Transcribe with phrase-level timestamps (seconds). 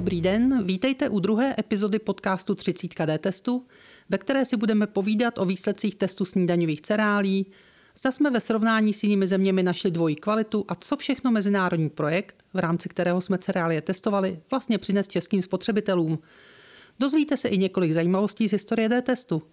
[0.00, 3.66] Dobrý den, vítejte u druhé epizody podcastu 30 D testu,
[4.08, 7.46] ve které si budeme povídat o výsledcích testu snídaňových cerálí,
[7.98, 12.44] zda jsme ve srovnání s jinými zeměmi našli dvojí kvalitu a co všechno mezinárodní projekt,
[12.54, 16.18] v rámci kterého jsme cereálie testovali, vlastně přines českým spotřebitelům.
[17.00, 19.42] Dozvíte se i několik zajímavostí z historie D testu–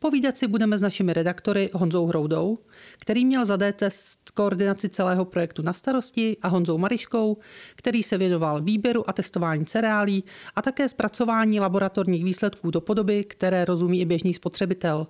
[0.00, 2.58] Povídat si budeme s našimi redaktory Honzou Hroudou,
[3.00, 7.36] který měl za D-test koordinaci celého projektu na starosti a Honzou Mariškou,
[7.76, 10.24] který se věnoval výběru a testování cereálí
[10.56, 15.06] a také zpracování laboratorních výsledků do podoby, které rozumí i běžný spotřebitel.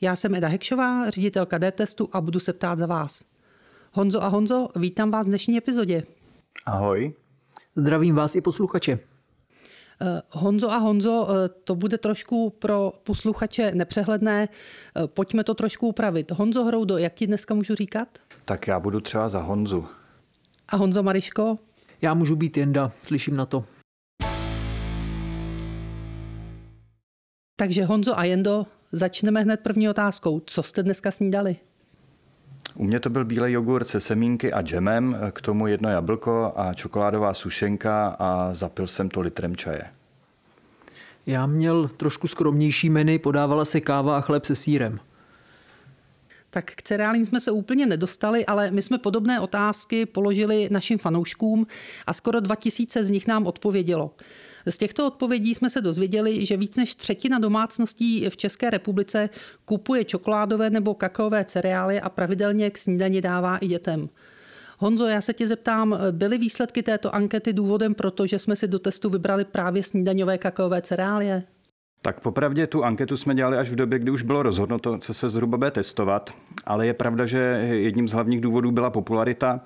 [0.00, 3.24] Já jsem Eda Hekšová, ředitelka D-testu a budu se ptát za vás.
[3.92, 6.02] Honzo a Honzo, vítám vás v dnešní epizodě.
[6.66, 7.14] Ahoj.
[7.76, 8.98] Zdravím vás i posluchače.
[10.00, 14.48] Eh, Honzo a Honzo, eh, to bude trošku pro posluchače nepřehledné.
[14.48, 16.30] Eh, pojďme to trošku upravit.
[16.30, 18.08] Honzo Hroudo, jak ti dneska můžu říkat?
[18.44, 19.86] Tak já budu třeba za Honzu.
[20.68, 21.58] A Honzo Mariško?
[22.02, 23.64] Já můžu být Jenda, slyším na to.
[27.56, 30.40] Takže Honzo a Jendo, začneme hned první otázkou.
[30.46, 31.56] Co jste dneska snídali?
[32.76, 36.74] U mě to byl bílej jogurt se semínky a džemem, k tomu jedno jablko a
[36.74, 39.82] čokoládová sušenka a zapil jsem to litrem čaje.
[41.26, 45.00] Já měl trošku skromnější menu, podávala se káva a chléb se sírem.
[46.50, 51.66] Tak k cereálím jsme se úplně nedostali, ale my jsme podobné otázky položili našim fanouškům
[52.06, 54.10] a skoro 2000 z nich nám odpovědělo.
[54.66, 59.30] Z těchto odpovědí jsme se dozvěděli, že víc než třetina domácností v České republice
[59.64, 64.08] kupuje čokoládové nebo kakaové cereály a pravidelně k snídani dává i dětem.
[64.78, 68.78] Honzo, já se tě zeptám, byly výsledky této ankety důvodem proto, že jsme si do
[68.78, 71.42] testu vybrali právě snídaňové kakaové cereálie?
[72.06, 75.28] Tak popravdě tu anketu jsme dělali až v době, kdy už bylo rozhodnuto, co se
[75.28, 76.34] zhruba bude testovat,
[76.66, 77.38] ale je pravda, že
[77.72, 79.60] jedním z hlavních důvodů byla popularita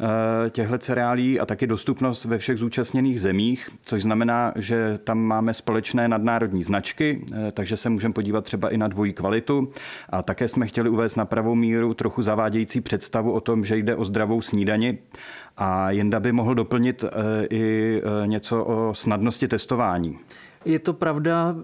[0.00, 5.54] eh, těchto cereálí a taky dostupnost ve všech zúčastněných zemích, což znamená, že tam máme
[5.54, 9.72] společné nadnárodní značky, eh, takže se můžeme podívat třeba i na dvojí kvalitu
[10.10, 13.96] a také jsme chtěli uvést na pravou míru trochu zavádějící představu o tom, že jde
[13.96, 14.98] o zdravou snídani
[15.56, 20.18] a Jenda by mohl doplnit eh, i něco o snadnosti testování.
[20.64, 21.54] Je to pravda,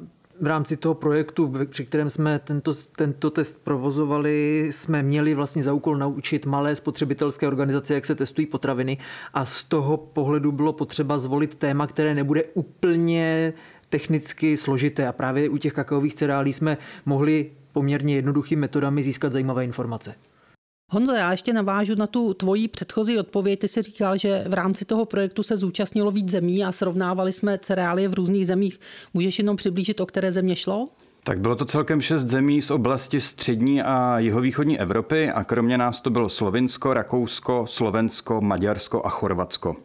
[0.40, 5.72] v rámci toho projektu, při kterém jsme tento, tento test provozovali, jsme měli vlastně za
[5.72, 8.98] úkol naučit malé spotřebitelské organizace, jak se testují potraviny
[9.34, 13.52] a z toho pohledu bylo potřeba zvolit téma, které nebude úplně
[13.88, 19.64] technicky složité a právě u těch kakaových cereálí jsme mohli poměrně jednoduchými metodami získat zajímavé
[19.64, 20.14] informace.
[20.94, 23.60] Honzo, já ještě navážu na tu tvoji předchozí odpověď.
[23.60, 27.58] Ty jsi říkal, že v rámci toho projektu se zúčastnilo víc zemí a srovnávali jsme
[27.58, 28.80] cereálie v různých zemích.
[29.14, 30.88] Můžeš jenom přiblížit, o které země šlo?
[31.24, 36.00] Tak bylo to celkem šest zemí z oblasti střední a jihovýchodní Evropy a kromě nás
[36.00, 39.76] to bylo Slovinsko, Rakousko, Slovensko, Maďarsko a Chorvatsko.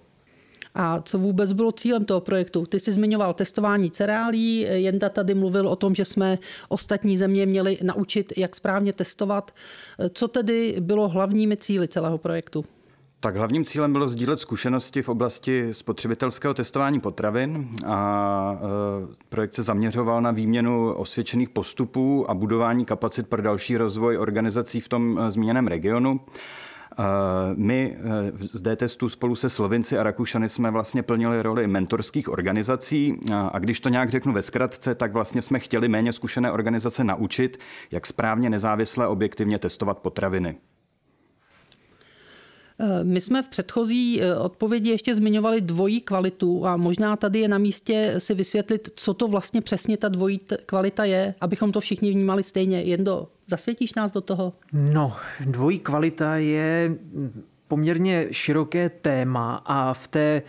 [0.80, 2.66] A co vůbec bylo cílem toho projektu?
[2.66, 6.38] Ty jsi zmiňoval testování cereálí, Jenda tady mluvil o tom, že jsme
[6.70, 9.52] ostatní země měli naučit, jak správně testovat.
[10.14, 12.66] Co tedy bylo hlavními cíly celého projektu?
[13.20, 18.60] Tak hlavním cílem bylo sdílet zkušenosti v oblasti spotřebitelského testování potravin a
[19.12, 24.82] e, projekt se zaměřoval na výměnu osvědčených postupů a budování kapacit pro další rozvoj organizací
[24.82, 26.20] v tom e, zmíněném regionu.
[27.56, 33.20] My eh, z D-testu spolu se Slovinci a Rakušany jsme vlastně plnili roli mentorských organizací
[33.52, 37.60] a když to nějak řeknu ve zkratce, tak vlastně jsme chtěli méně zkušené organizace naučit,
[37.92, 40.58] jak správně nezávisle objektivně testovat potraviny.
[42.80, 47.48] Eh, my jsme v předchozí eh, odpovědi ještě zmiňovali dvojí kvalitu a možná tady je
[47.48, 52.12] na místě si vysvětlit, co to vlastně přesně ta dvojí kvalita je, abychom to všichni
[52.12, 52.82] vnímali stejně.
[52.82, 54.54] Jen do, zasvětíš nás do toho?
[54.74, 55.14] No,
[55.46, 56.96] dvojí kvalita je
[57.68, 60.42] poměrně široké téma a v té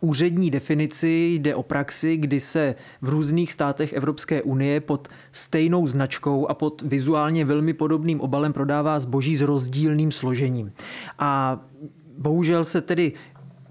[0.00, 6.46] úřední definici jde o praxi, kdy se v různých státech Evropské unie pod stejnou značkou
[6.46, 10.72] a pod vizuálně velmi podobným obalem prodává zboží s rozdílným složením.
[11.18, 11.60] A
[12.18, 13.12] bohužel se tedy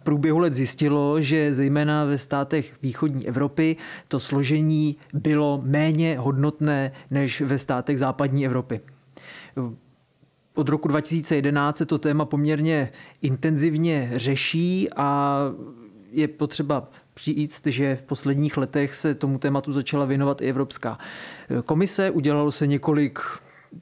[0.06, 3.75] průběhu let zjistilo, že zejména ve státech východní Evropy
[4.07, 8.81] to složení bylo méně hodnotné než ve státech západní Evropy.
[10.56, 12.90] Od roku 2011 se to téma poměrně
[13.22, 15.40] intenzivně řeší a
[16.12, 20.98] je potřeba přijít, že v posledních letech se tomu tématu začala věnovat i Evropská
[21.66, 22.12] komise.
[22.12, 23.19] Udělalo se několik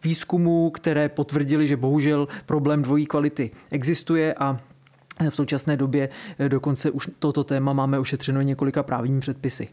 [0.04, 4.60] výzkumů, které potvrdili, že bohužel problém dvojí kvality existuje a
[5.30, 6.10] v současné době
[6.48, 9.68] dokonce už toto téma máme ošetřeno několika právními předpisy.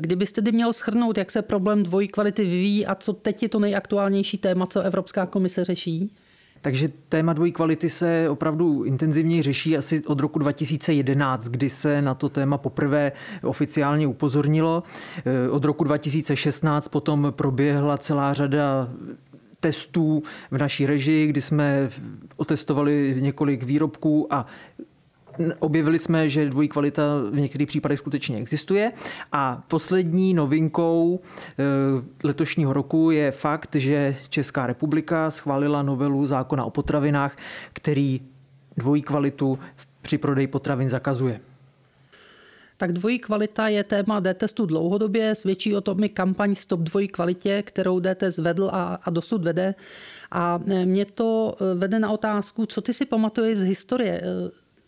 [0.00, 3.58] Kdybyste tedy měl schrnout, jak se problém dvojí kvality vyvíjí a co teď je to
[3.58, 6.12] nejaktuálnější téma, co Evropská komise řeší?
[6.60, 12.14] Takže téma dvojí kvality se opravdu intenzivně řeší asi od roku 2011, kdy se na
[12.14, 13.12] to téma poprvé
[13.42, 14.82] oficiálně upozornilo.
[15.50, 18.88] Od roku 2016 potom proběhla celá řada
[19.64, 21.90] testů v naší režii, kdy jsme
[22.36, 24.46] otestovali několik výrobků a
[25.58, 28.92] objevili jsme, že dvojí kvalita v některých případech skutečně existuje.
[29.32, 31.64] A poslední novinkou eh,
[32.24, 37.36] letošního roku je fakt, že Česká republika schválila novelu zákona o potravinách,
[37.72, 38.20] který
[38.76, 39.58] dvojí kvalitu
[40.02, 41.40] při prodeji potravin zakazuje.
[42.76, 45.34] Tak dvojí kvalita je téma D-testu dlouhodobě.
[45.34, 49.74] Svědčí o tom i kampaň Stop dvojí kvalitě, kterou D-test vedl a, a dosud vede.
[50.30, 54.22] A eh, mě to eh, vede na otázku, co ty si pamatuješ z historie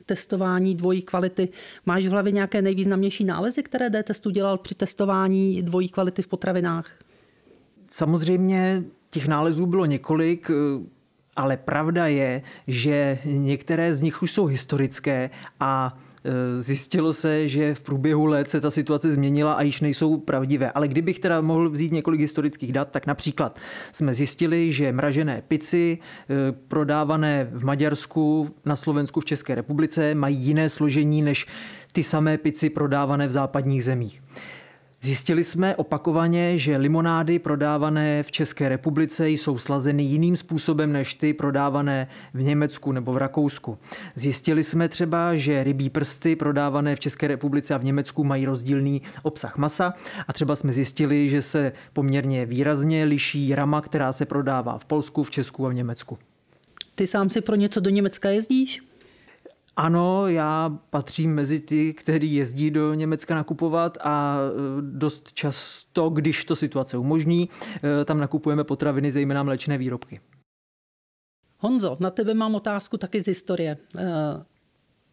[0.06, 1.48] testování dvojí kvality.
[1.86, 6.90] Máš v hlavě nějaké nejvýznamnější nálezy, které D-testu dělal při testování dvojí kvality v potravinách?
[7.90, 10.50] Samozřejmě těch nálezů bylo několik.
[11.36, 15.30] Ale pravda je, že některé z nich už jsou historické
[15.60, 15.98] a
[16.58, 20.70] zjistilo se, že v průběhu let se ta situace změnila a již nejsou pravdivé.
[20.70, 23.58] Ale kdybych teda mohl vzít několik historických dat, tak například
[23.92, 30.36] jsme zjistili, že mražené pici eh, prodávané v Maďarsku, na Slovensku, v České republice mají
[30.36, 31.46] jiné složení než
[31.92, 34.22] ty samé pici prodávané v západních zemích.
[35.06, 41.32] Zjistili jsme opakovaně, že limonády prodávané v České republice jsou slazeny jiným způsobem než ty
[41.32, 43.78] prodávané v Německu nebo v Rakousku.
[44.14, 49.02] Zjistili jsme třeba, že rybí prsty prodávané v České republice a v Německu mají rozdílný
[49.22, 49.94] obsah masa
[50.28, 55.22] a třeba jsme zjistili, že se poměrně výrazně liší rama, která se prodává v Polsku,
[55.22, 56.18] v Česku a v Německu.
[56.94, 58.82] Ty sám si pro něco do Německa jezdíš?
[59.76, 66.44] Ano, já patřím mezi ty, kteří jezdí do Německa nakupovat a e, dost často, když
[66.44, 67.48] to situace umožní,
[68.00, 70.20] e, tam nakupujeme potraviny, zejména mléčné výrobky.
[71.58, 73.78] Honzo, na tebe mám otázku taky z historie.
[73.98, 74.04] E,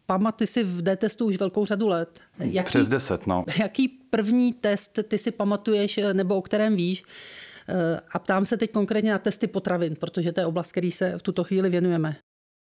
[0.06, 2.20] Pamatuj si v D-testu už velkou řadu let.
[2.38, 3.44] Jaký, Přes deset, no.
[3.58, 7.04] Jaký první test ty si pamatuješ, nebo o kterém víš?
[8.12, 11.22] A ptám se teď konkrétně na testy potravin, protože to je oblast, který se v
[11.22, 12.16] tuto chvíli věnujeme.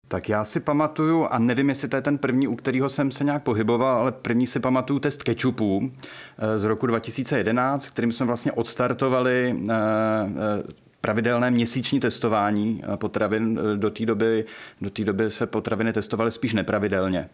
[0.07, 3.23] Tak já si pamatuju, a nevím, jestli to je ten první, u kterého jsem se
[3.23, 5.91] nějak pohyboval, ale první si pamatuju test kečupů
[6.37, 10.63] eh, z roku 2011, kterým jsme vlastně odstartovali eh, eh,
[11.01, 13.59] pravidelné měsíční testování potravin.
[13.75, 14.45] Do té doby,
[14.81, 17.29] do té doby se potraviny testovaly spíš nepravidelně.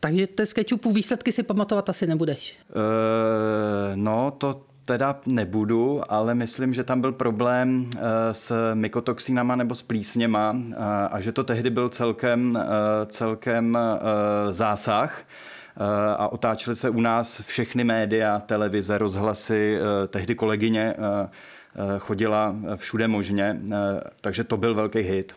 [0.00, 2.56] Takže test kečupů výsledky si pamatovat asi nebudeš?
[2.70, 8.00] E, no, to teda nebudu, ale myslím, že tam byl problém eh,
[8.34, 10.74] s mykotoxínama nebo s plísněma eh,
[11.10, 13.78] a že to tehdy byl celkem, eh, celkem
[14.50, 15.22] zásah
[16.16, 19.78] a otáčely se u nás všechny média, televize, rozhlasy,
[20.08, 20.94] tehdy kolegyně
[21.98, 23.60] chodila všude možně,
[24.20, 25.32] takže to byl velký hit.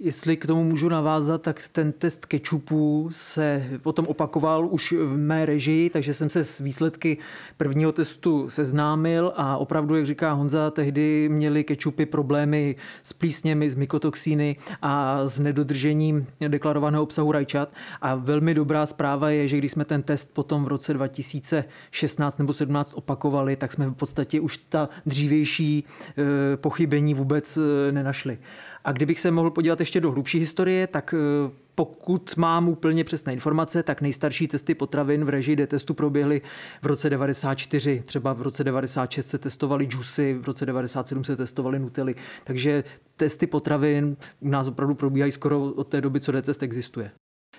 [0.00, 5.46] Jestli k tomu můžu navázat, tak ten test kečupů se potom opakoval už v mé
[5.46, 7.18] režii, takže jsem se s výsledky
[7.56, 13.74] prvního testu seznámil a opravdu, jak říká Honza, tehdy měli kečupy problémy s plísněmi, s
[13.74, 17.72] mykotoxíny a s nedodržením deklarovaného obsahu rajčat.
[18.00, 22.52] A velmi dobrá zpráva je, že když jsme ten test potom v roce 2016 nebo
[22.52, 28.38] 17 opakovali, tak jsme v podstatě už ta dřívější eh, pochybení vůbec eh, nenašli.
[28.86, 33.32] A kdybych se mohl podívat ještě do hlubší historie, tak eh, pokud mám úplně přesné
[33.32, 36.42] informace, tak nejstarší testy potravin v režii testu proběhly
[36.82, 38.02] v roce 94.
[38.06, 42.14] Třeba v roce 96 se testovali džusy, v roce 97 se testovali nutely.
[42.44, 42.84] Takže
[43.16, 47.10] testy potravin u nás opravdu probíhají skoro od té doby, co D-test existuje.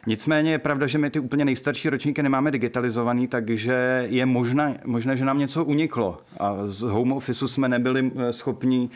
[0.07, 5.17] Nicméně je pravda, že my ty úplně nejstarší ročníky nemáme digitalizovaný, takže je možné, možné,
[5.17, 6.21] že nám něco uniklo.
[6.37, 8.89] A z home office jsme nebyli eh, schopni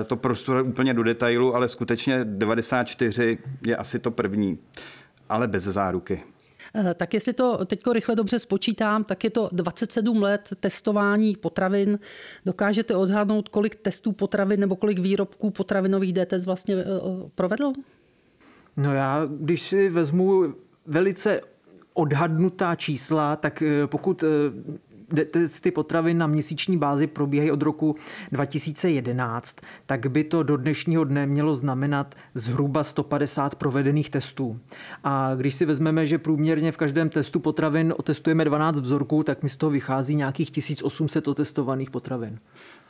[0.00, 4.58] eh, to prostudovat úplně do detailu, ale skutečně 94 je asi to první,
[5.28, 6.22] ale bez záruky.
[6.74, 11.98] Eh, tak jestli to teď rychle dobře spočítám, tak je to 27 let testování potravin.
[12.46, 16.76] Dokážete odhadnout, kolik testů potravin nebo kolik výrobků potravinových DTS vlastně
[17.34, 17.72] provedl?
[18.76, 20.54] No já, když si vezmu
[20.86, 21.40] velice
[21.94, 27.96] odhadnutá čísla, tak eh, pokud eh, testy potravin na měsíční bázi probíhají od roku
[28.32, 34.60] 2011, tak by to do dnešního dne mělo znamenat zhruba 150 provedených testů.
[35.04, 39.48] A když si vezmeme, že průměrně v každém testu potravin otestujeme 12 vzorků, tak mi
[39.48, 42.38] z toho vychází nějakých 1800 otestovaných potravin.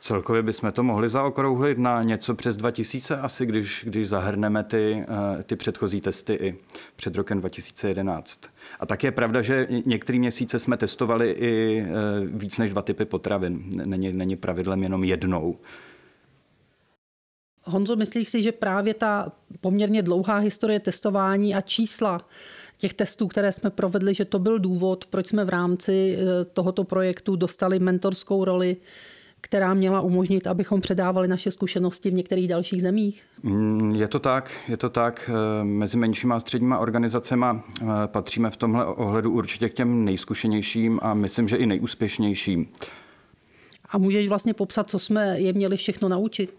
[0.05, 5.05] Celkově bychom to mohli zaokrouhlit na něco přes 2000 asi, když, když zahrneme ty,
[5.39, 6.55] eh, ty předchozí testy i
[6.95, 8.41] před rokem 2011.
[8.79, 11.91] A tak je pravda, že některé měsíce jsme testovali i eh,
[12.25, 13.63] víc než dva typy potravin.
[13.85, 15.57] Není, není pravidlem jenom jednou.
[17.63, 19.31] Honzo, myslíš si, že právě ta
[19.61, 22.27] poměrně dlouhá historie testování a čísla
[22.77, 26.83] těch testů, které jsme provedli, že to byl důvod, proč jsme v rámci eh, tohoto
[26.83, 28.77] projektu dostali mentorskou roli
[29.45, 33.23] která měla umožnit, abychom předávali naše zkušenosti v některých dalších zemích?
[33.43, 35.29] Mm, je to tak, je to tak.
[35.29, 40.99] Eh, mezi menšíma a středníma organizacemi eh, patříme v tomhle ohledu určitě k těm nejzkušenějším
[41.01, 42.67] a myslím, že i nejúspěšnějším.
[43.89, 46.57] A můžeš vlastně popsat, co jsme je měli všechno naučit?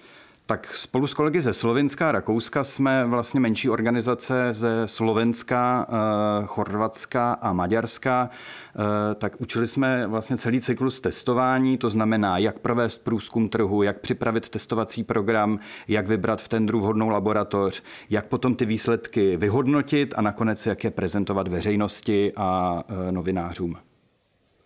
[0.49, 6.47] Tak spolu s kolegy ze Slovenska a Rakouska jsme vlastně menší organizace ze Slovenska, eh,
[6.47, 8.31] Chorvatska a Maďarska.
[8.31, 14.01] Eh, tak učili jsme vlastně celý cyklus testování, to znamená, jak provést průzkum trhu, jak
[14.01, 20.23] připravit testovací program, jak vybrat v tendru vhodnou laboratoř, jak potom ty výsledky vyhodnotit a
[20.23, 23.86] nakonec jak je prezentovat veřejnosti a eh, novinářům.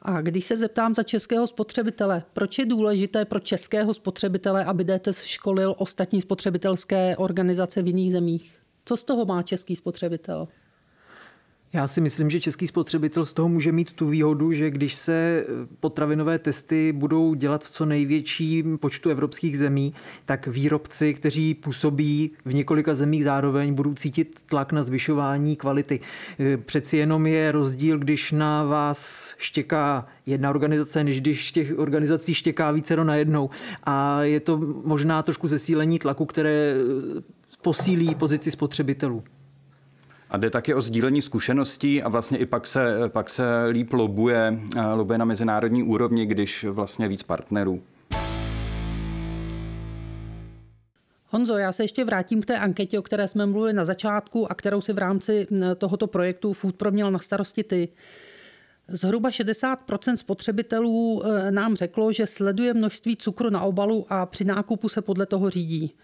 [0.02, 5.22] A když se zeptám za českého spotřebitele, proč je důležité pro českého spotřebitele, aby DTS
[5.22, 8.58] školil ostatní spotřebitelské organizace v jiných zemích?
[8.84, 10.48] Co z toho má český spotřebitel?
[11.72, 15.12] Já si myslím, že český spotřebitel z toho může mít tu výhodu, že když se
[15.12, 22.30] eh, potravinové testy budou dělat v co největším počtu evropských zemí, tak výrobci, kteří působí
[22.44, 26.00] v několika zemích zároveň, budou cítit tlak na zvyšování kvality.
[26.38, 32.34] Eh, přeci jenom je rozdíl, když na vás štěká jedna organizace, než když těch organizací
[32.34, 33.50] štěká více na jednou.
[33.84, 37.22] A je to možná trošku zesílení tlaku, které eh,
[37.62, 39.24] posílí pozici spotřebitelů.
[40.30, 44.60] A jde taky o sdílení zkušeností a vlastně i pak se, pak se líp lobuje,
[44.94, 47.82] lobuje na mezinárodní úrovni, když vlastně víc partnerů.
[51.28, 54.54] Honzo, já se ještě vrátím k té anketě, o které jsme mluvili na začátku a
[54.54, 55.46] kterou si v rámci
[55.78, 57.88] tohoto projektu Food Pro měl na starosti ty.
[58.88, 64.88] Zhruba 60% spotřebitelů e, nám řeklo, že sleduje množství cukru na obalu a při nákupu
[64.88, 65.94] se podle toho řídí.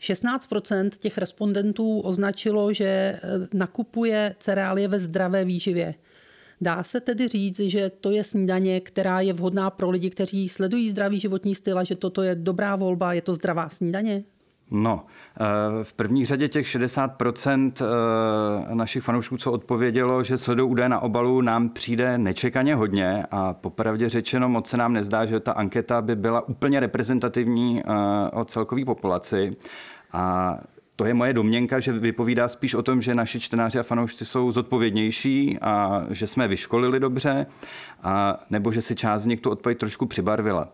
[0.00, 3.20] 16% těch respondentů označilo, že eh,
[3.52, 5.94] nakupuje cereálie ve zdravé výživě.
[6.60, 10.90] Dá se tedy říct, že to je snídaně, která je vhodná pro lidi, kteří sledují
[10.90, 14.24] zdravý životní styl a že toto je dobrá volba, je to zdravá snídaně?
[14.70, 15.04] No,
[15.40, 21.00] eh, v první řadě těch 60% eh, našich fanoušků, co odpovědělo, že sledují údaje na
[21.00, 26.02] obalu, nám přijde nečekaně hodně a popravdě řečeno moc se nám nezdá, že ta anketa
[26.02, 29.52] by byla úplně reprezentativní eh, o celkové populaci.
[30.12, 30.56] A
[30.96, 34.52] to je moje domněnka, že vypovídá spíš o tom, že naši čtenáři a fanoušci jsou
[34.52, 37.46] zodpovědnější a že jsme vyškolili dobře,
[38.02, 40.68] a, nebo že si část z nich tu odpověď trošku přibarvila.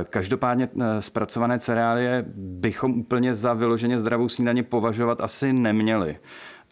[0.00, 6.18] E, každopádně e, zpracované cereálie bychom úplně za vyloženě zdravou snídaně považovat asi neměli.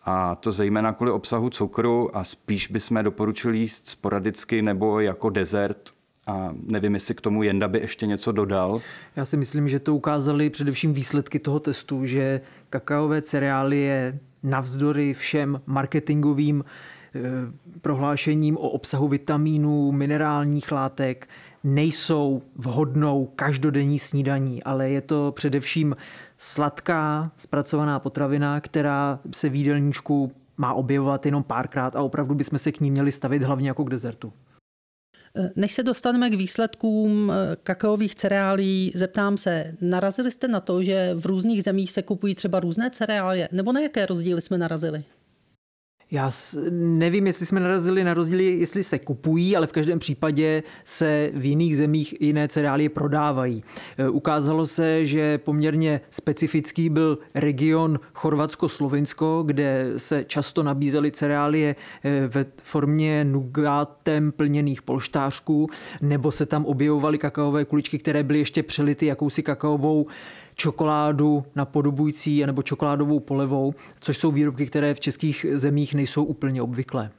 [0.05, 5.91] A to zejména kvůli obsahu cukru a spíš bychom doporučili jíst sporadicky nebo jako dezert
[6.27, 8.81] a nevím, jestli k tomu Jenda by ještě něco dodal.
[9.17, 15.61] Já si myslím, že to ukázali především výsledky toho testu, že kakaové cereálie navzdory všem
[15.67, 16.65] marketingovým
[17.15, 17.21] eh,
[17.81, 21.29] prohlášením o obsahu vitamínů, minerálních látek,
[21.65, 25.97] nejsou vhodnou každodenní snídaní, ale je to především
[26.39, 32.73] sladká zpracovaná potravina, která se v jídelníčku má objevovat jenom párkrát a opravdu bychom se
[32.73, 34.33] k ní měli stavit hlavně jako k dezertu.
[35.57, 41.15] Než se dostaneme k výsledkům eh, kakaových cereálí, zeptám se, narazili jste na to, že
[41.15, 45.05] v různých zemích se kupují třeba různé cereálie, nebo na jaké rozdíly jsme narazili?
[46.13, 46.31] Já
[46.71, 51.45] nevím, jestli jsme narazili na rozdíly, jestli se kupují, ale v každém případě se v
[51.45, 53.65] jiných zemích jiné cereálie prodávají.
[53.99, 62.27] E, ukázalo se, že poměrně specifický byl region Chorvatsko-Slovinsko, kde se často nabízely cereálie e,
[62.27, 65.69] ve formě nugátem plněných polštářků,
[66.03, 70.07] nebo se tam objevovaly kakaové kuličky, které byly ještě přelity jakousi kakaovou
[70.55, 77.11] čokoládu napodobující nebo čokoládovou polevou, což jsou výrobky, které v českých zemích nejsou úplně obvyklé.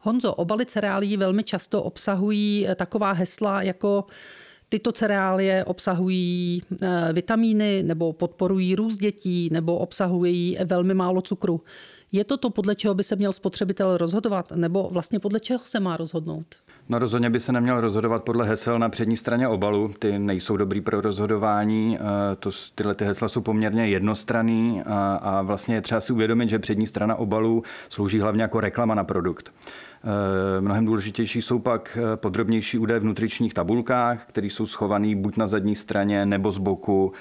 [0.00, 4.04] Honzo, obaly cereálí velmi často obsahují taková hesla jako
[4.68, 11.60] Tyto cereálie obsahují eh, vitamíny nebo podporují růst dětí nebo obsahují velmi málo cukru.
[12.12, 15.80] Je to to, podle čeho by se měl spotřebitel rozhodovat, nebo vlastně podle čeho se
[15.80, 16.46] má rozhodnout?
[16.88, 19.94] No rozhodně by se neměl rozhodovat podle hesel na přední straně obalu.
[19.98, 21.98] Ty nejsou dobrý pro rozhodování.
[22.00, 26.48] Eh, to, tyhle ty hesla jsou poměrně jednostranný a, a vlastně je třeba si uvědomit,
[26.48, 29.52] že přední strana obalu slouží hlavně jako reklama na produkt.
[30.06, 35.36] Eh, mnohem důležitější jsou pak eh, podrobnější údaje v nutričních tabulkách, které jsou schované buď
[35.36, 37.12] na zadní straně, nebo z boku,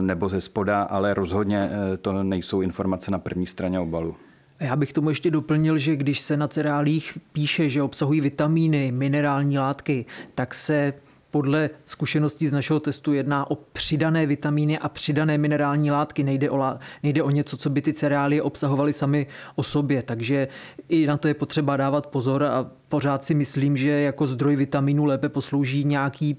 [0.00, 1.70] nebo ze spoda, ale rozhodně
[2.02, 4.16] to nejsou informace na první straně obalu.
[4.60, 9.58] Já bych tomu ještě doplnil, že když se na cereálích píše, že obsahují vitamíny, minerální
[9.58, 10.92] látky, tak se
[11.30, 16.24] podle zkušeností z našeho testu jedná o přidané vitamíny a přidané minerální látky.
[16.24, 20.02] Nejde o, nejde o něco, co by ty cereálie obsahovaly sami o sobě.
[20.02, 20.48] Takže
[20.88, 25.04] i na to je potřeba dávat pozor a pořád si myslím, že jako zdroj vitamínu
[25.04, 26.36] lépe poslouží nějaký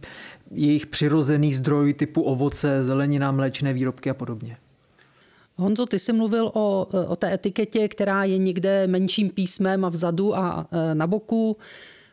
[0.51, 4.57] jejich přirozený zdroj typu ovoce, zelenina, mléčné výrobky a podobně.
[5.55, 10.37] Honzo, ty jsi mluvil o, o té etiketě, která je někde menším písmem a vzadu
[10.37, 11.57] a e, na boku.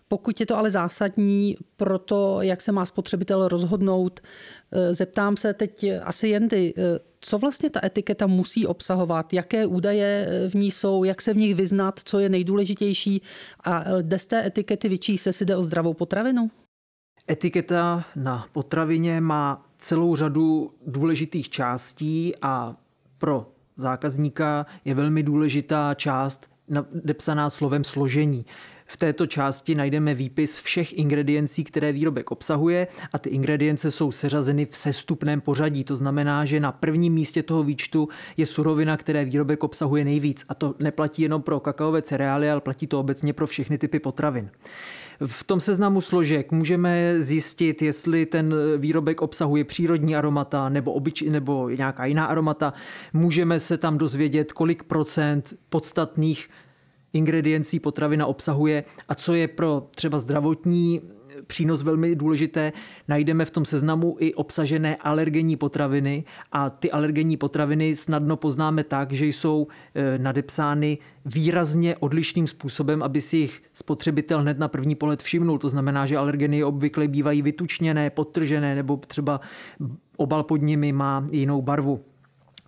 [0.09, 4.21] Pokud je to ale zásadní pro to, jak se má spotřebitel rozhodnout,
[4.73, 6.83] e, zeptám se teď asi jendy, e,
[7.21, 11.55] co vlastně ta etiketa musí obsahovat, jaké údaje v ní jsou, jak se v nich
[11.55, 13.23] vyznat, co je nejdůležitější
[13.65, 16.51] a jde z té etikety vyčí se si jde o zdravou potravinu?
[17.31, 22.77] Etiketa na potravině má celou řadu důležitých částí a
[23.19, 26.51] pro zákazníka je velmi důležitá část
[27.05, 28.47] napsaná slovem složení.
[28.87, 34.67] V této části najdeme výpis všech ingrediencí, které výrobek obsahuje a ty ingredience jsou seřazeny
[34.71, 35.85] v sestupném pořadí.
[35.85, 40.45] To znamená, že na prvním místě toho výčtu je surovina, které výrobek obsahuje nejvíc.
[40.49, 44.51] A to neplatí jenom pro kakaové cereály, ale platí to obecně pro všechny typy potravin.
[45.27, 51.69] V tom seznamu složek můžeme zjistit, jestli ten výrobek obsahuje přírodní aromata nebo, obyč, nebo
[51.69, 52.73] nějaká jiná aromata.
[53.13, 56.49] Můžeme se tam dozvědět, kolik procent podstatných
[57.13, 61.01] ingrediencí potravina obsahuje a co je pro třeba zdravotní
[61.47, 62.73] přínos velmi důležité.
[63.09, 69.13] Najdeme v tom seznamu i obsažené alergenní potraviny a ty alergenní potraviny snadno poznáme tak,
[69.13, 75.23] že jsou e, nadepsány výrazně odlišným způsobem, aby si jich spotřebitel hned na první pohled
[75.23, 75.59] všimnul.
[75.59, 79.41] To znamená, že alergeny obvykle bývají vytučněné, podtržené nebo třeba
[80.17, 82.01] obal pod nimi má jinou barvu.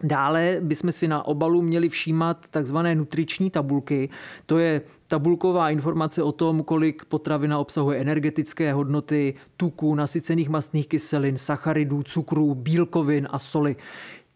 [0.02, 4.08] Dále bychom si na obalu měli všímat takzvané nutriční tabulky.
[4.46, 11.38] To je tabulková informace o tom, kolik potravina obsahuje energetické hodnoty, tuku, nasycených mastných kyselin,
[11.38, 13.76] sacharidů, cukrů, bílkovin a soli.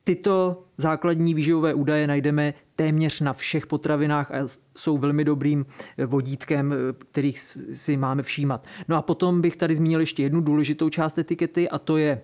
[0.05, 5.67] Tyto základní výživové údaje najdeme téměř na všech potravinách a jsou velmi dobrým
[6.07, 6.75] vodítkem,
[7.11, 7.41] kterých
[7.75, 8.67] si máme všímat.
[8.89, 12.23] No a potom bych tady zmínil ještě jednu důležitou část etikety a to je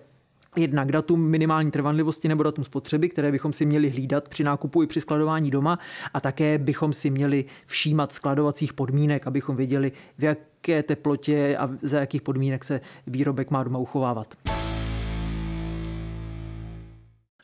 [0.55, 4.87] Jednak datum minimální trvanlivosti nebo datum spotřeby, které bychom si měli hlídat při nákupu i
[4.87, 5.79] při skladování doma
[6.13, 11.99] a také bychom si měli všímat skladovacích podmínek, abychom věděli, v jaké teplotě a za
[11.99, 14.33] jakých podmínek se výrobek má doma uchovávat.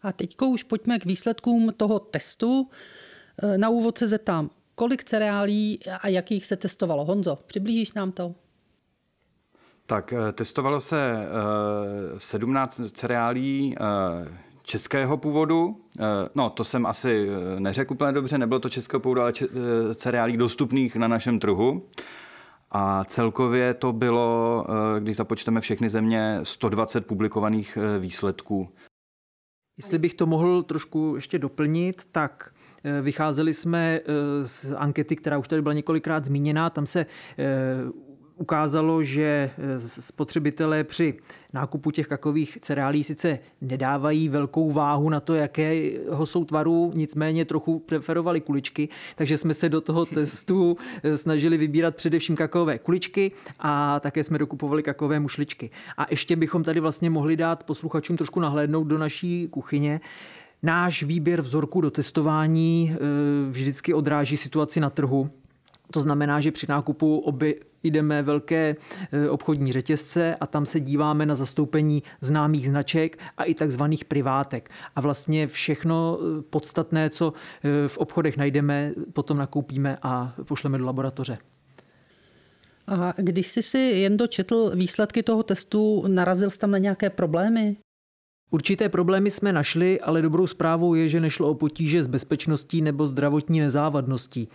[0.04, 2.70] A teď už pojďme k výsledkům toho testu.
[3.58, 7.06] Na úvod se zeptám, kolik cereálí a jakých se testovalo?
[7.06, 8.36] Honzo, přiblížíš nám to?
[9.88, 11.28] Tak eh, testovalo se
[12.17, 15.82] 17 eh, cereálí eh, českého původu.
[16.36, 17.28] No, to jsem asi
[17.60, 19.34] neřekl úplně dobře, nebylo to českého původu, ale
[19.95, 21.86] cereálí dostupných na našem trhu.
[22.71, 24.65] A celkově to bylo,
[25.00, 28.69] když započteme všechny země, 120 publikovaných výsledků.
[29.78, 32.54] Jestli bych to mohl trošku ještě doplnit, tak
[33.02, 34.00] vycházeli jsme
[34.41, 36.69] z ankety, která už tady byla několikrát zmíněna.
[36.69, 37.06] Tam se
[38.38, 41.13] ukázalo, že eh, spotřebitelé při
[41.54, 47.80] nákupu těch kakových cereálí sice nedávají velkou váhu na to, jakého jsou tvaru, nicméně trochu
[47.80, 54.00] preferovali kuličky, takže jsme se do toho testu eh, snažili vybírat především kakaové kuličky a
[54.00, 55.69] také jsme dokupovali kakové mušličky.
[55.98, 60.02] A ještě bychom tady vlastně mohli dát posluchačům trošku nahlédnout do naší kuchyně.
[60.63, 62.98] Náš výběr vzorku do testování eh,
[63.50, 65.30] vždycky odráží situaci na trhu.
[65.91, 68.76] To znamená, že při nákupu oby jdeme velké
[69.12, 74.69] e, obchodní řetězce a tam se díváme na zastoupení známých značek a i takzvaných privátek.
[74.95, 80.86] A vlastně všechno e, podstatné, co e, v obchodech najdeme, potom nakoupíme a pošleme do
[80.86, 81.38] laboratoře.
[82.88, 87.78] A když jsi si jen dočetl výsledky toho testu, narazil jsi tam na nějaké problémy?
[88.52, 93.08] Určité problémy jsme našli, ale dobrou zprávou je, že nešlo o potíže s bezpečností nebo
[93.08, 94.48] zdravotní nezávadností.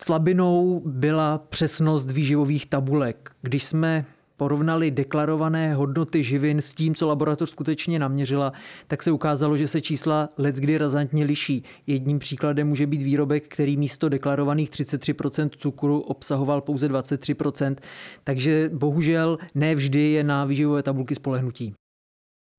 [0.00, 3.30] Slabinou byla přesnost výživových tabulek.
[3.42, 4.06] Když jsme
[4.36, 8.52] porovnali deklarované hodnoty živin s tím, co laboratoř skutečně naměřila,
[8.86, 11.64] tak se ukázalo, že se čísla leckdy razantně liší.
[11.86, 17.76] Jedním příkladem může být výrobek, který místo deklarovaných 33% cukru obsahoval pouze 23%,
[18.24, 21.74] takže bohužel ne vždy je na výživové tabulky spolehnutí.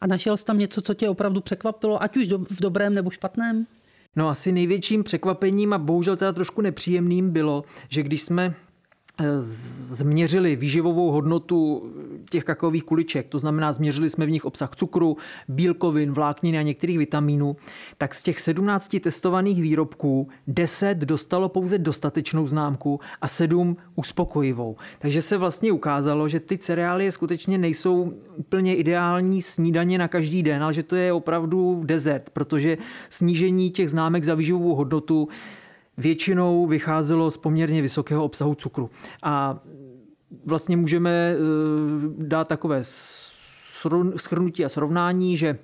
[0.02, 3.65] A našel jsi tam něco, co tě opravdu překvapilo, ať už v dobrém nebo špatném?
[4.15, 8.56] No asi největším překvapením a bohužel teda trošku nepříjemným bylo, že když jsme
[9.39, 11.91] změřili výživovou hodnotu
[12.29, 16.97] těch kakaových kuliček, to znamená změřili jsme v nich obsah cukru, bílkovin, vlákniny a některých
[16.97, 17.55] vitamínů,
[17.97, 24.75] tak z těch 17 testovaných výrobků 10 dostalo pouze dostatečnou známku a 7 uspokojivou.
[24.99, 30.63] Takže se vlastně ukázalo, že ty cereálie skutečně nejsou úplně ideální snídaně na každý den,
[30.63, 32.77] ale že to je opravdu desert, protože
[33.10, 35.27] snížení těch známek za výživovou hodnotu
[35.99, 38.89] většinou vycházelo z poměrně vysokého obsahu cukru.
[39.23, 39.59] A
[40.45, 41.38] vlastně můžeme eh,
[42.17, 42.81] dát takové
[44.15, 45.57] schrnutí a srovnání, že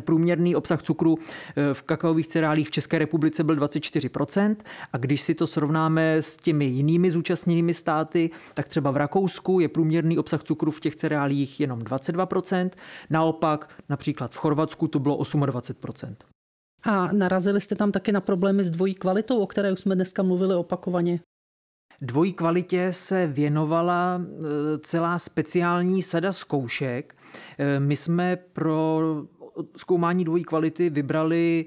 [0.00, 1.18] Průměrný obsah cukru
[1.56, 4.56] eh, v kakaových cereálích v České republice byl 24%
[4.92, 9.68] a když si to srovnáme s těmi jinými zúčastněnými státy, tak třeba v Rakousku je
[9.68, 12.70] průměrný obsah cukru v těch cereálích jenom 22%,
[13.10, 16.14] naopak například v Chorvatsku to bylo 28%.
[16.82, 20.22] A narazili jste tam taky na problémy s dvojí kvalitou, o které už jsme dneska
[20.22, 21.20] mluvili opakovaně?
[22.02, 27.16] Dvojí kvalitě se věnovala e, celá speciální sada zkoušek.
[27.58, 29.00] E, my jsme pro
[29.76, 31.66] zkoumání dvojí kvality vybrali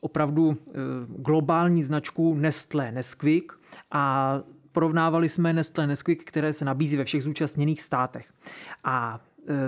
[0.00, 0.72] opravdu e,
[1.18, 3.52] globální značku Nestlé Nesquik
[3.90, 4.34] a
[4.72, 8.26] porovnávali jsme Nestlé Nesquik, které se nabízí ve všech zúčastněných státech.
[8.84, 9.20] A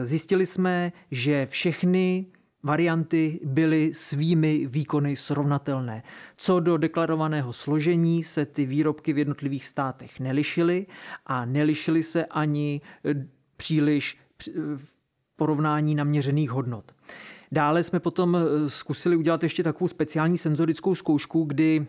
[0.03, 2.27] zjistili jsme, že všechny
[2.67, 6.03] varianty byly svými výkony srovnatelné.
[6.37, 10.87] Co do deklarovaného složení se ty výrobky v jednotlivých státech nelišily
[11.27, 13.27] a nelišily se ani eh,
[13.57, 14.87] příliš v eh,
[15.37, 16.93] porovnání naměřených hodnot.
[17.53, 21.87] Dále jsme potom eh, zkusili udělat ještě takovou speciální senzorickou zkoušku, kdy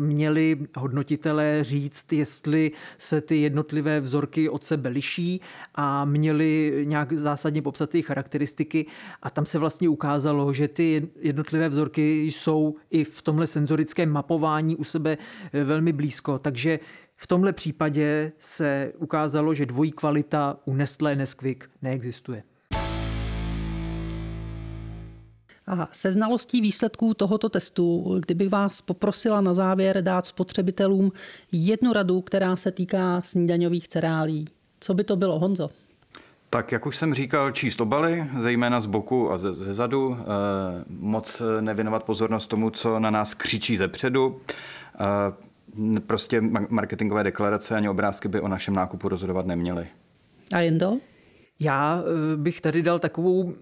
[0.00, 5.40] měli hodnotitelé říct, jestli se ty jednotlivé vzorky od sebe liší
[5.74, 8.86] a měli nějak zásadně popsat ty charakteristiky
[9.22, 14.76] a tam se vlastně ukázalo, že ty jednotlivé vzorky jsou i v tomhle senzorickém mapování
[14.76, 15.18] u sebe
[15.52, 16.78] eh, velmi blízko, takže
[17.16, 22.42] v tomhle případě se ukázalo, že dvojí kvalita u Nestlé Nesquik neexistuje.
[25.70, 31.12] A se znalostí výsledků tohoto testu, kdybych vás poprosila na závěr dát spotřebitelům
[31.52, 34.44] jednu radu, která se týká snídaňových cereálí.
[34.80, 35.70] Co by to bylo, Honzo?
[36.50, 40.24] Tak, jak už jsem říkal, číst obaly, zejména z boku a ze, ze zadu, e,
[40.88, 44.40] moc nevěnovat pozornost tomu, co na nás křičí ze předu.
[45.00, 49.86] E, prostě marketingové deklarace ani obrázky by o našem nákupu rozhodovat neměly.
[50.52, 50.98] A Jendo?
[51.60, 53.54] Já eh, bych tady dal takovou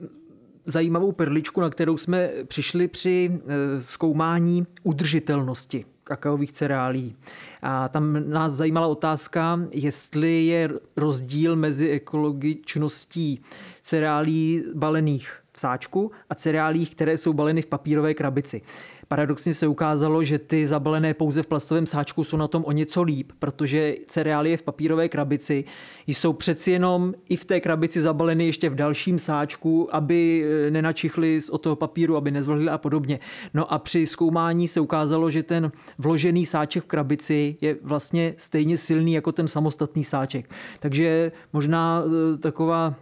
[0.68, 7.16] zajímavou perličku, na kterou jsme přišli při eh, zkoumání udržitelnosti kakaových cereálí.
[7.62, 13.40] A tam nás zajímala otázka, jestli je rozdíl mezi ekologičností
[13.82, 18.62] cereálí balených v sáčku a cereálí, které jsou baleny v papírové krabici.
[19.08, 23.02] Paradoxně se ukázalo, že ty zabalené pouze v plastovém sáčku jsou na tom o něco
[23.02, 25.64] líp, protože cereálie v papírové krabici
[26.06, 31.40] jsou přeci jenom i v té krabici zabaleny ještě v dalším sáčku, aby e, nenačichly
[31.50, 33.20] od toho papíru, aby nezvlhly a podobně.
[33.54, 38.76] No a při zkoumání se ukázalo, že ten vložený sáček v krabici je vlastně stejně
[38.76, 40.50] silný jako ten samostatný sáček.
[40.80, 42.02] Takže možná
[42.34, 42.94] e, taková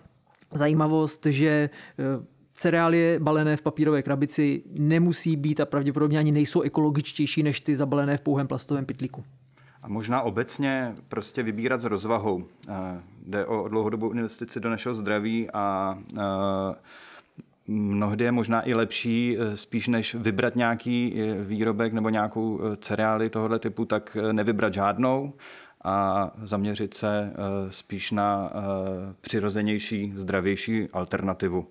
[0.52, 7.42] zajímavost, že e, cereálie balené v papírové krabici nemusí být a pravděpodobně ani nejsou ekologičtější
[7.42, 9.24] než ty zabalené v pouhém plastovém pytlíku.
[9.82, 12.44] A možná obecně prostě vybírat s rozvahou.
[12.68, 12.72] Eh,
[13.26, 16.22] jde o dlouhodobou investici do našeho zdraví a eh,
[17.66, 23.58] mnohdy je možná i lepší, eh, spíš než vybrat nějaký výrobek nebo nějakou cereáli tohoto
[23.58, 25.32] typu, tak nevybrat žádnou
[25.84, 27.32] a zaměřit se
[27.70, 28.52] spíš na
[29.20, 31.66] přirozenější, zdravější alternativu.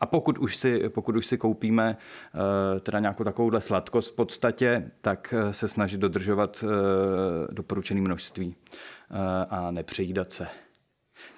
[0.00, 4.90] A pokud už si, pokud už si koupíme eh, teda nějakou takovouhle sladkost v podstatě,
[5.00, 8.54] tak eh, se snažit dodržovat eh, doporučené množství
[9.50, 10.46] a nepřejídat se.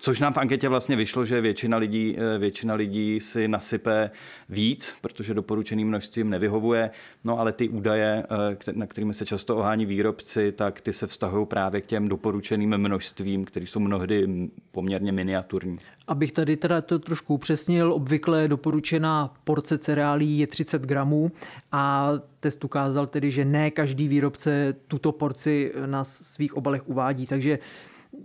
[0.03, 4.11] Což nám v anketě vlastně vyšlo, že většina lidí, eh, většina lidí si nasype
[4.49, 6.91] víc, protože doporučeným množstvím nevyhovuje.
[7.25, 8.25] No ale ty údaje,
[8.69, 12.79] eh, na kterými se často ohání výrobci, tak ty se vztahují právě k těm doporučeným
[12.79, 15.79] množstvím, které jsou mnohdy poměrně miniaturní.
[16.07, 21.33] Abych tady teda to trošku upřesnil, obvykle doporučená porce cereálí je 30 gramů
[21.73, 27.59] a test ukázal tedy, že ne každý výrobce tuto porci na svých obalech uvádí, takže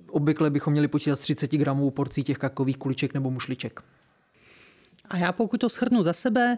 [0.10, 3.84] obvykle bychom měli počítat 30 gramů porcí těch kakových kuliček nebo mušliček.
[5.10, 6.58] A já pokud to shrnu za sebe,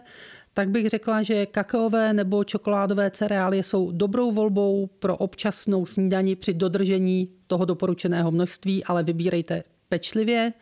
[0.54, 6.54] tak bych řekla, že kakaové nebo čokoládové cereálie jsou dobrou volbou pro občasnou snídani při
[6.54, 10.52] dodržení toho doporučeného množství, ale vybírejte pečlivě.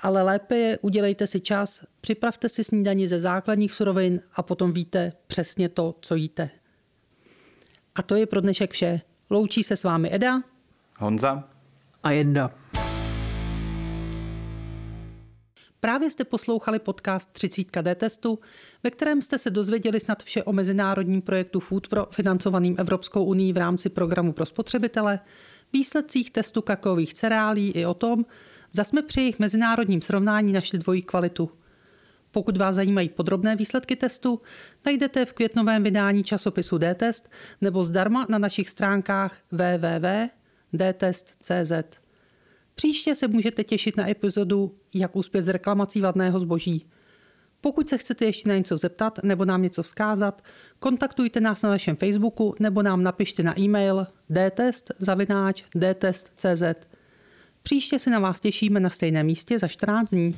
[0.00, 5.12] Ale lépe je udělejte si čas, připravte si snídani ze základních surovin a potom víte
[5.26, 6.50] přesně to, co jíte.
[7.94, 9.00] A to je pro dnešek vše.
[9.30, 10.42] Loučí se s vámi Eda
[10.98, 11.53] Honza
[12.04, 12.50] a Jenda.
[15.80, 18.38] Právě jste poslouchali podcast 30 D testu,
[18.82, 23.52] ve kterém jste se dozvěděli snad vše o mezinárodním projektu Food Pro financovaným Evropskou unii
[23.52, 25.20] v rámci programu pro spotřebitele,
[25.72, 28.24] výsledcích testu kakaových cereálí i o tom,
[28.70, 31.50] zda jsme při jejich mezinárodním srovnání našli dvojí kvalitu.
[32.30, 34.40] Pokud vás zajímají podrobné výsledky testu,
[34.86, 39.36] najdete v květnovém vydání časopisu D-test nebo zdarma na našich stránkách
[40.74, 41.98] www.dtest.cz.
[42.74, 46.86] Příště se můžete těšit na epizodu Jak uspět z reklamací vadného zboží.
[47.60, 50.42] Pokud se chcete ještě na něco zeptat nebo nám něco vzkázat,
[50.78, 54.06] kontaktujte nás na našem Facebooku nebo nám napište na e-mail
[55.80, 56.62] dtest.cz.
[57.62, 60.32] Příště se na vás těšíme na stejném místě za 14 dní.